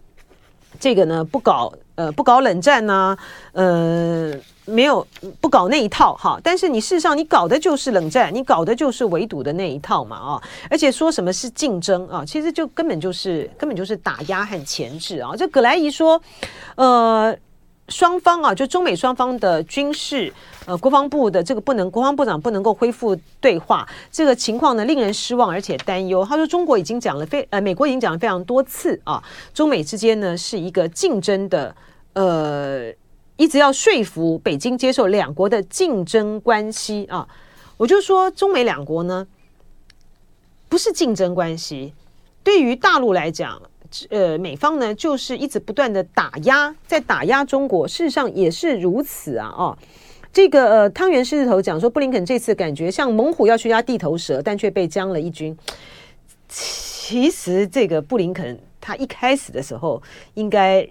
[0.79, 3.15] 这个呢不搞呃不搞冷战呐、
[3.51, 4.33] 呃
[4.65, 5.05] 没有
[5.41, 15.35] 不搞那一套哈，但是你事实上你搞的就是冷战，你搞的就是围堵的那一套嘛啊，而且说什么是竞争啊，其实就根本就是根本就是打压和钳制啊。
[15.37, 16.19] 这葛莱仪说，
[16.77, 17.37] 呃。
[17.89, 20.31] 双方啊，就中美双方的军事，
[20.65, 26.23] 呃，国防部的这个不能，国防部长不能够恢复对话，这个情况呢，令人失望而且担忧。
[26.23, 29.21] 他说，中国已经讲了非，呃，美国已经讲了非常多次啊，
[29.53, 31.75] 中美之间呢是一个竞争的，
[32.13, 32.89] 呃，
[33.35, 37.27] 一直要说服北京接受两国的竞争关系啊。
[37.75, 39.27] 我就说，中美两国呢
[40.69, 41.93] 不是竞争关系，
[42.43, 43.61] 对于大陆来讲。
[44.09, 49.77] 呃，美方呢就是一直不断的打压，在打压中国，事实上也是如此啊，哦，
[50.31, 55.55] 这个呃，汤圆狮子头讲说，布林肯这次感觉像猛虎要去压地头蛇，但却被将了一军。
[56.47, 60.01] 其实这个布林肯他一开始的时候
[60.35, 60.87] 应该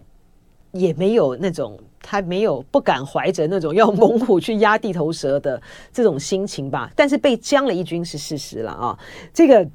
[0.72, 5.60] 也没有那种，他没有不敢怀着那种要猛虎去压地头蛇的
[5.92, 6.90] 这种心情吧。
[6.96, 8.98] 但是被将了一军是事实了啊。
[9.34, 9.66] 这个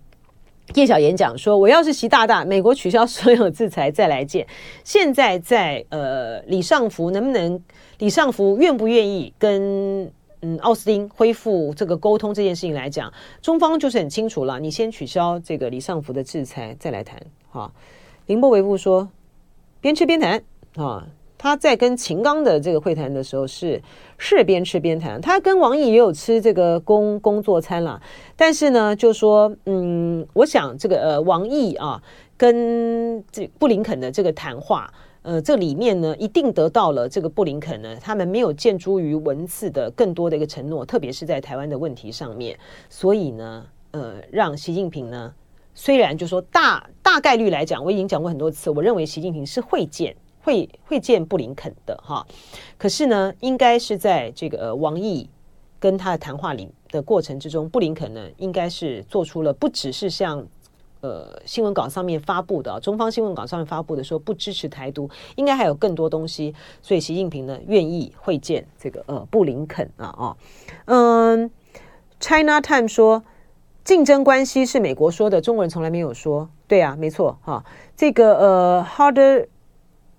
[0.75, 4.45] 叶小言讲说，我要是习大大，美国取消所有制裁再来见。
[4.83, 7.59] 现在在呃，李尚福能不能？
[7.99, 14.59] 李尚福愿不愿意跟嗯奥斯汀恢复这个沟通这件事情来讲，中方就是很清楚了。
[14.59, 17.19] 你先取消这个李尚福的制裁，再来谈。
[17.49, 17.71] 哈，
[18.27, 19.09] 林波微步说，
[19.81, 20.43] 边吃边谈
[20.75, 21.07] 啊。
[21.37, 23.81] 他在跟秦刚的这个会谈的时候是
[24.17, 25.21] 是边吃边谈。
[25.21, 28.01] 他跟王毅也有吃这个工工作餐了，
[28.35, 32.01] 但是呢，就说嗯，我想这个呃王毅啊
[32.35, 34.91] 跟这布林肯的这个谈话。
[35.23, 42.57] 呃，这里面呢，一定得到了这个布林肯呢，他们没有建筑于文字的更多的一个承诺，特别是在台湾的问题上面。
[42.89, 45.33] 所以呢，呃，让习近平呢，
[45.75, 50.15] 虽然就说大大概率来讲，我已经讲过很多次，我认为习近平是会见
[50.47, 52.25] 会会见布林肯的哈。
[52.77, 55.29] 可是呢，应该是在这个呃王毅
[55.77, 60.47] 跟他的谈话里的过程之中，布林肯呢，应该是做出了不只是像。
[60.99, 70.37] 呃，新闻稿上面发布的，中方新闻稿上面发布的说不支持台独，应该还有更多东西，所以习近平呢愿意会见这个呃布林肯啊啊，
[70.85, 71.51] 嗯
[72.19, 73.23] ，China Time 说
[73.83, 77.63] 竞争关系是美国说的，中国人从来没有说，对啊，没错哈、
[77.95, 79.45] 这个呃 Harder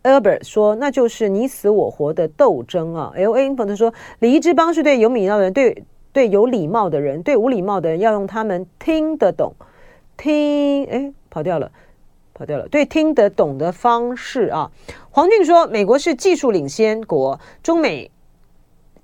[0.02, 9.54] Albert 说那就是你死我活的斗争啊，LA 朋友说礼仪之邦是对有礼貌的人，对对有礼貌的人，对无礼貌的人要用他们听得懂。
[10.16, 11.70] 听，哎，跑掉了，
[12.34, 12.66] 跑掉了。
[12.68, 14.70] 对，听得懂的方式啊。
[15.10, 18.10] 黄俊说，美国是技术领先国，中美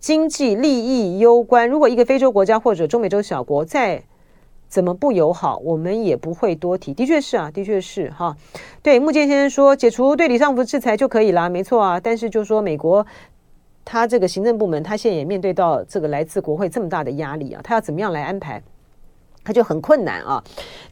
[0.00, 1.68] 经济利益攸关。
[1.68, 4.02] 如果一个非洲国家或者中美洲小国在
[4.74, 6.92] 怎么不友好，我们也不会多提。
[6.92, 8.36] 的确是啊，的确是哈。
[8.82, 12.00] 对，木剑先生说，解除对李尚福制裁就可以了，没错啊。
[12.00, 13.06] 但是就说美国
[13.84, 18.60] 他这个行政部门，他现在也面对到这个来自国会这么大的压力啊，他要怎么样来安排？
[19.44, 20.42] 他就很困难啊，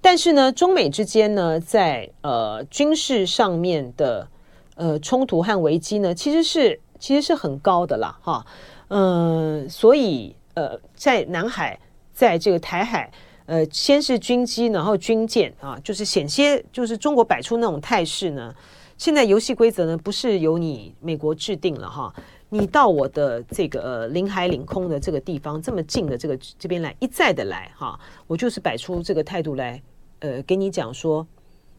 [0.01, 4.29] 但是呢，中美之间呢，在呃军事上面的
[4.77, 8.47] 呃冲突和危机呢，其实是其实是很高的啦，哈，
[8.91, 11.77] 嗯，所以呃，在南海，
[12.13, 13.11] 在这个台海，
[13.47, 18.55] 呃，先是军机，然后军舰啊，就是险些就是中国摆出那种态势呢，
[18.97, 22.15] 现在游戏规则呢，不是由你美国制定了哈。
[22.55, 29.83] 你到我的这个呃领海领空的这个地方这么近的这个这边来一再的来哈，我就是摆出这个态度来，
[30.19, 31.27] 呃，给你讲说，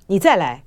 [0.07, 0.63] 你再来，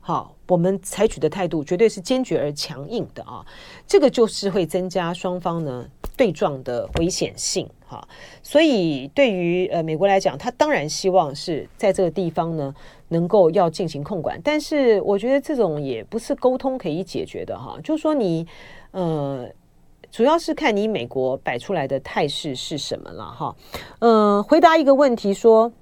[0.00, 3.46] 好，我们采取的态度绝对是坚决而强硬的啊，
[3.86, 8.08] 这个就是会增加双方呢对撞的危险性哈，
[8.42, 12.74] 所以对于呃美国来讲，他当然希望是在这个地方呢
[13.08, 18.46] 能够要进行控管，但是我觉得这种也不是沟通可以解决的哈，就是说你。
[18.96, 19.48] 呃，
[20.12, 23.56] 主要是看你美国摆出来的态势是什么了哈。
[23.98, 25.72] 呃，回答一个问题说，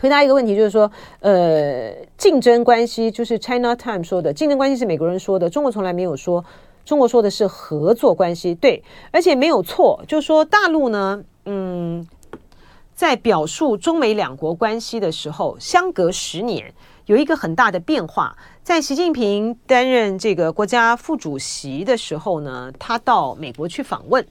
[0.00, 6.44] 回答一个问题就是说，呃，竞争关系就是 China Time 说的竞争关系是美国人说的，中国从来没有说，
[6.84, 12.06] 中国说的是合作关系，对，而且没有错，就是说大陆呢，嗯，
[12.94, 16.72] 在表述中美两国关系的时候，相隔十年
[17.06, 18.36] 有一个很大的变化。
[18.62, 24.24] 在习近平担任这个国家副主席的时候呢，他到美国去访问。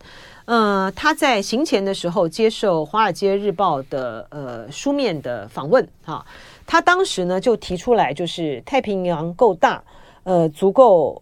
[0.46, 6.26] 呃，他在行前的时候接受《华尔街日报》的呃书面的访问哈，
[6.66, 9.84] 他当时呢就提出来，就是太平洋够大，
[10.24, 11.22] 呃，足够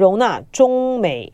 [0.00, 1.30] 容纳中美，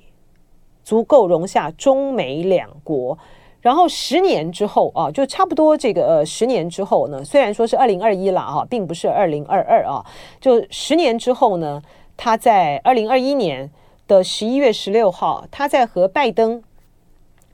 [0.83, 3.17] 足够容下中美两国。
[3.63, 10.05] 然后十年之后啊，就差不多这个呃十年之后呢，虽然说是二零二一了啊，并不是二零二二啊，
[10.41, 11.83] 就十年之后呢，
[12.17, 13.69] 他在二零二一年
[14.07, 16.63] 的十一月十六号，他在和拜登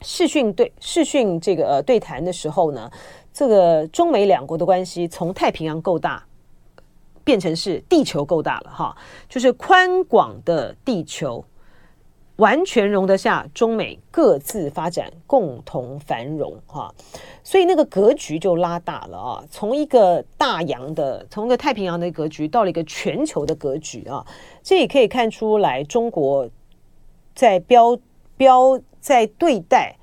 [0.01, 2.91] 视讯对视讯这个呃对谈的时候呢，
[3.33, 6.23] 这个中美两国的关系从太平洋够大
[7.23, 8.95] 变成是地球够大了哈，
[9.27, 11.43] 就是宽广的地球。
[12.37, 16.91] 完全容得下中美各自发展、共同繁荣，哈，
[17.43, 19.45] 所以那个格局就拉大了啊！
[19.51, 24.25] 从一个大洋的、从一个太平洋的格局，到了一个全球的格局啊！
[24.63, 26.49] 这也可以看出来，中国
[27.35, 27.95] 在标
[28.35, 29.95] 标在对待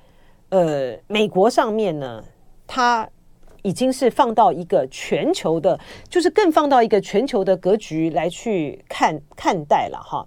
[0.51, 2.23] 呃美国上面呢，
[2.65, 3.11] 它
[3.63, 10.27] 已经是放到一个全球的，就是更放到一个全球的格局来去看看待了哈。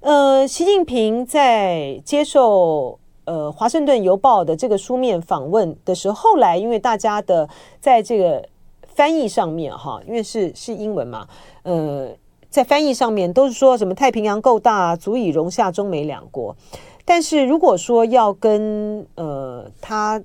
[0.00, 7.48] 呃，习近平在接受呃《华盛顿邮报》的这个书面访问的时候，后来因为大家的
[7.80, 8.48] 在这个
[8.94, 11.28] 翻译上面哈，因为是是英文嘛，
[11.64, 12.08] 呃，
[12.48, 16.56] 在翻译上面都是说什么太平洋够大，足以容下中美两国。
[17.04, 20.22] 但是如果说要跟呃他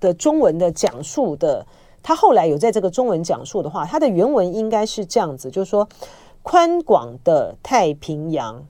[0.00, 1.66] 的中文的讲述的，
[2.08, 5.86] 他后来有在这个中文讲述的话，他的原文应该是这样子，就是说
[6.42, 8.64] 宽广的太平洋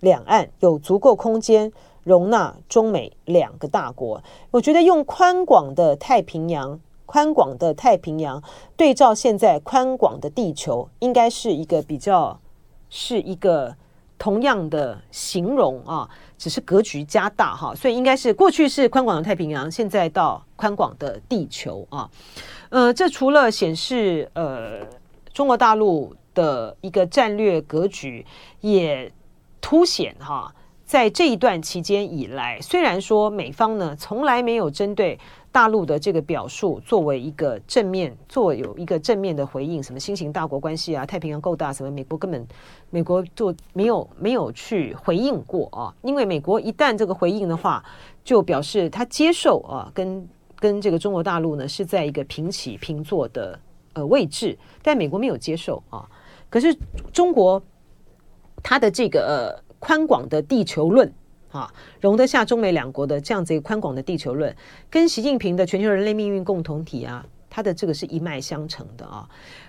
[0.00, 1.72] 两岸有足够空间
[2.02, 4.22] 容纳中美两个大国。
[4.50, 8.42] 我觉得用宽广的太平洋，宽广的太平洋
[8.76, 12.38] 对照现在宽广的地球，应该是一个比较
[12.90, 13.74] 是一个
[14.18, 16.08] 同样的形容啊。
[16.36, 22.10] 只是格局加大哈，所以应该是过去是宽广的太平洋，现在到宽广的地球啊。
[22.68, 24.80] 呃，这除了显示呃
[25.32, 28.26] 中国大陆的一个战略格局，
[28.60, 29.10] 也
[29.62, 30.52] 凸显哈，
[30.84, 35.18] 在这一段期间以来，虽然说美方呢从来没有针对。
[35.54, 42.44] 大陆的这个表述作为一个正面，做有一个正面的回应，什么新型大国关系啊，太平洋够大，什么美国根本
[42.90, 47.84] 美国就没有没有去回应过啊，因为美国一旦这个回应的话，
[48.24, 53.56] 就表示他接受啊，跟跟这个中国大陆呢是在一个平起平坐的
[53.92, 56.04] 呃位置，但美国没有接受啊，
[56.50, 56.76] 可是
[57.12, 57.62] 中国
[58.60, 61.14] 它的这个呃宽广的地球论。
[61.54, 64.54] 啊，容得下中美两国的这样子一个宽广的地球论，
[64.90, 69.28] 跟习近平的全球人类命运共同体啊，它的这个是一脉相承的啊。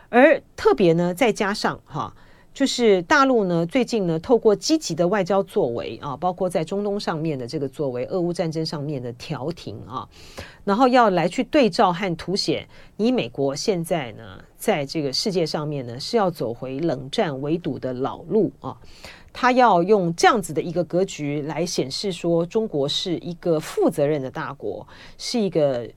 [0.09, 2.11] 而特别呢，再加上哈、
[2.55, 10.09] 就是大陆呢最近呢，透过积极的外交作为啊，包括在中东上面的这个作为，俄乌战争上面的调停啊，
[10.63, 12.67] 然后要来去对照和凸显，
[12.97, 14.23] 你美国现在呢，
[14.57, 18.75] 在这个世界上面呢，是要走回冷战围堵的老路啊。
[19.37, 25.89] 他要用这样子的一个格局来显示说，中国是一个负责任的大国，是一个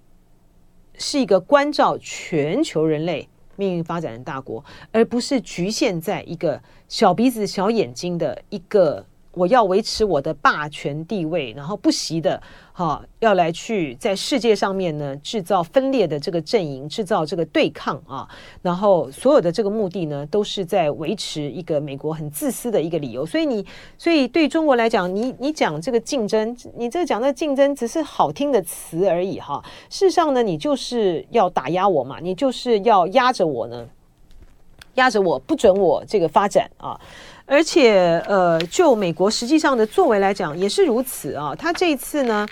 [0.95, 9.07] 是一个关照全球人类命运发展的大国，而不是局限在一个小鼻子小眼睛的一个。
[9.39, 18.29] 我要维持我的霸权地位，然后不惜的哈、要来去在世界上面呢制造分裂的这个阵营，制造这个对抗啊，
[18.61, 23.25] 然后所有的这个目的呢，都是在维持一个美国很自私的一个理由。
[23.25, 23.65] 所以你，
[23.97, 29.63] 所以对中国来讲，你你讲这个竞争，你这讲的竞争只是好听的词而已哈。
[29.89, 33.89] 事实上呢，你就是要打压我嘛，你就是要压着我呢，
[34.95, 37.01] 压着我不准我这个发展啊。
[37.51, 41.55] 而且，呃，就美国实际上的作为来讲，也是如此啊。
[41.59, 42.47] 他这一次呢，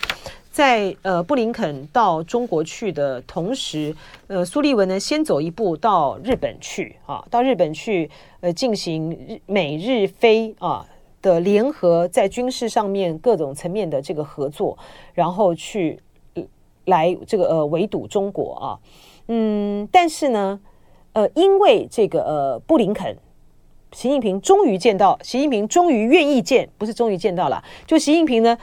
[0.51, 3.95] 在呃布林肯到中国去的同时，
[4.25, 10.83] 呃，苏利文呢先走一步到日本去啊，到日本去呃进行日美日菲啊
[11.21, 14.75] 的联合在军事上面各种层面的这个合作，
[15.13, 15.99] 然后去
[16.85, 18.67] 来这个呃围堵中国啊。
[19.27, 20.59] 嗯，但是呢，
[21.13, 23.15] 呃，因为这个呃布林肯。
[23.93, 28.57] 习近平终于见到，习近平终于愿意见，不是终于见到了，就习近平呢，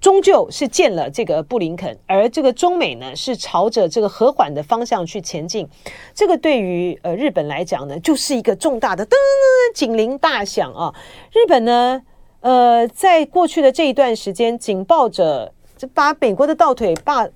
[0.00, 5.66] 终究是见了这个布林肯，而这个中美呢是朝着这个和缓的方向去前进，
[6.14, 10.94] 这个对于呃日本来讲呢，就是一个重大的噔噔噔警铃大响啊！
[11.32, 12.02] 日本呢，
[12.40, 17.28] 呃，在过去的这一段时间，紧抱着，就把美国的倒腿把。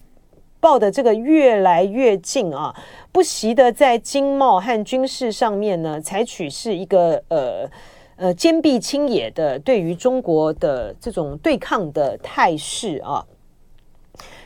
[0.60, 2.74] 抱的这个越来越近啊，
[3.10, 7.68] 不惜的在经贸和军事上面呢，采取是一个呃
[8.16, 13.24] 呃坚壁清野的对于中国的这种对抗的态势啊。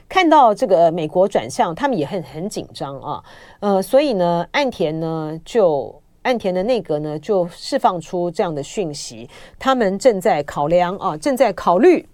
[0.09, 3.25] 看到这个美国转向，他们也很很紧张啊。
[3.59, 12.07] 呃，所以呢，岸田呢就岸田的内阁呢就释放出这样的讯息，他们正在考量啊，正在考虑，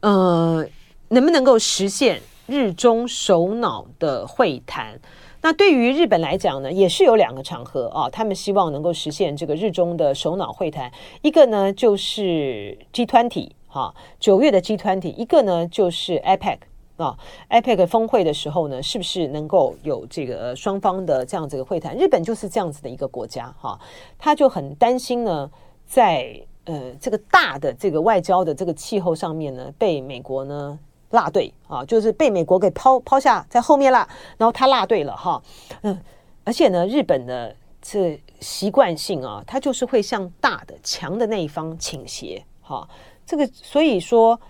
[0.00, 0.66] 呃，
[1.08, 2.20] 能不能够实现。
[2.50, 4.98] 日中首脑的会谈，
[5.40, 10.90] 那对于日本来讲呢，也是有两个场合啊，他们希望能够实现这个日中的首脑会谈。
[11.22, 16.58] 一个呢就是 G20 哈，九月的 G20，一个呢就是 APEC
[16.96, 17.16] 啊
[17.50, 21.96] ，APEC 峰会的时候呢，是不是能够有这个双方的这样子的会谈？
[21.96, 23.78] 日本就是这样子的一个国家哈，
[24.18, 25.48] 他就很担心呢，
[25.86, 26.34] 在
[26.64, 30.76] 呃这个大的这个外交的这个气候上面呢，被美国呢。
[31.10, 34.08] 落队啊，就是被美国给抛抛下在后面了，
[34.38, 35.42] 然后他落队了哈，
[35.82, 35.98] 嗯，
[36.44, 42.88] 而且呢，日本的这习惯性啊，他就是会向大的强的那一方倾斜哈，
[43.26, 44.40] 这个所以说，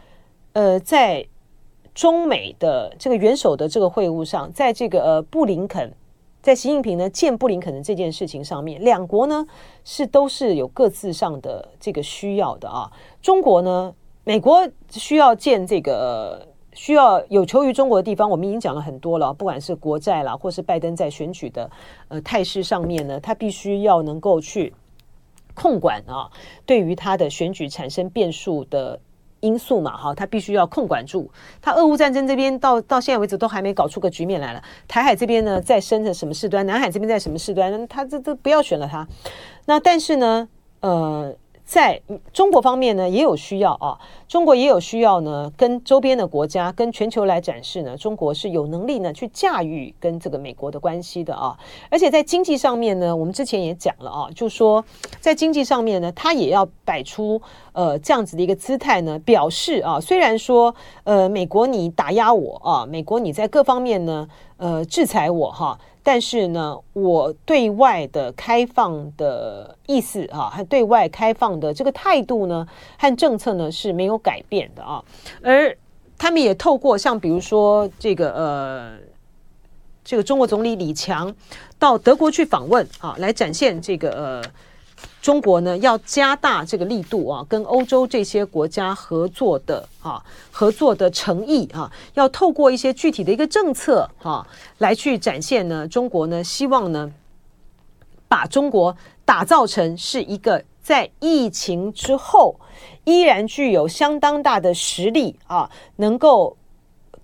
[0.53, 1.27] 呃，在
[1.95, 5.91] 中美的这个元首的这个会晤上，在这个呃布林肯，
[6.43, 9.47] 在习近平呢见布林肯的这件事情上面，两国呢
[9.83, 12.93] 是都是有各自上的这个需要的啊，
[13.23, 13.95] 中国呢。
[14.23, 21.69] 美国需要建这个需要有求于中国的地方，我们已经讲了很多了，不管是国债啦，或是拜登在选举的
[22.09, 24.73] 呃态势上面呢，他必须要能够去
[25.55, 26.31] 控管啊，
[26.65, 28.99] 对于他的选举产生变数的
[29.41, 31.29] 因素嘛，哈，他必须要控管住。
[31.61, 39.07] 他俄乌战争这边到到现在为止都还没搞出个局面来了，台海这边呢在生着什么事端，南海这边在什么事端，他这这不要选了他。
[39.67, 40.49] 那但是呢，
[40.81, 41.35] 呃。
[41.63, 42.03] 在
[42.33, 43.97] 中国方面呢，也有需要啊，
[44.31, 51.59] 中国也有需要呢，跟周边的国家、跟全球来展示呢，中国是有能力呢去驾驭跟这个美国的关系的啊。
[51.91, 54.85] 而且在经济上面呢，我们之前也讲了啊，就说
[55.19, 60.73] 在经济上面呢，它也要摆出呃这样子的一个姿态呢，表示啊，虽然说
[61.03, 64.29] 呃美国你打压我啊，美国你在各方面呢
[64.59, 65.77] 呃制裁我哈。
[66.03, 72.67] 但是呢，我对外的开放的意思啊，和对外开放的这个态度呢，
[72.99, 75.05] 和政策呢是没有改变的啊。
[75.43, 75.77] 而
[76.17, 78.99] 他们也透过像比如说这个呃，
[80.05, 81.35] 这个中国总理李强
[81.79, 84.43] 到德国去访问啊，来展现这个呃。
[85.23, 94.47] 中国呢，要加大这个力度啊，跟欧洲这些国家合作的啊，合作的诚意啊，要透过一些具体的一个政策啊，
[94.79, 97.11] 来去展现呢，中国呢希望呢，
[98.29, 98.95] 把中国
[99.25, 102.57] 打造成是一个在疫情之后
[103.05, 106.57] 依然具有相当大的实力啊，能够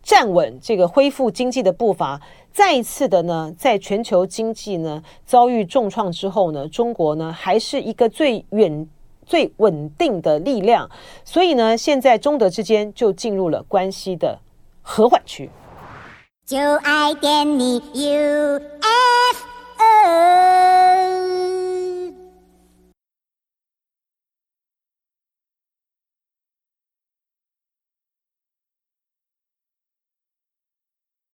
[0.02, 2.20] 站稳这个恢复经济的步伐。
[2.52, 8.88] 再一次的呢，在全球经济呢遭遇重创之后呢，中国呢还是一个最远、
[9.26, 10.88] 最稳定的力量。
[11.24, 14.38] 所以呢，现在中德之间就进入了关系的
[14.80, 15.50] 和缓区。
[16.46, 18.60] 就爱点你 UFO